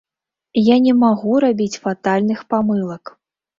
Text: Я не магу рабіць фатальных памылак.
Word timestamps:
Я 0.73 0.77
не 0.85 0.93
магу 1.03 1.35
рабіць 1.45 1.79
фатальных 1.85 2.43
памылак. 2.57 3.17